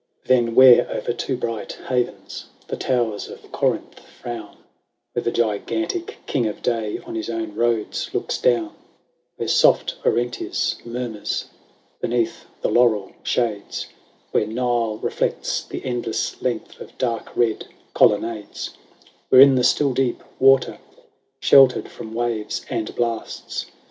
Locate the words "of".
3.29-3.51, 6.47-6.63, 16.81-16.97